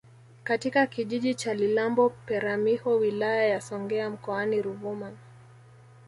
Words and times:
katika 0.43 0.87
kijiji 0.87 1.35
cha 1.35 1.53
Lilambo 1.53 2.09
Peramiho 2.09 2.95
wilaya 2.97 3.43
ya 3.47 3.61
songea 3.61 4.09
mkoani 4.09 4.61
Ruvuma 4.61 5.11